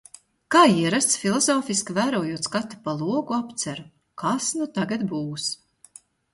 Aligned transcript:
Kā 0.53 0.61
ierasts, 0.83 1.17
filozofiski 1.23 1.97
vērojot 1.99 2.49
skatu 2.49 2.81
pa 2.89 2.97
logu, 3.03 3.37
apceru– 3.39 3.87
kas 4.25 4.51
nu 4.59 4.73
tagad 4.81 5.09
būs? 5.15 5.51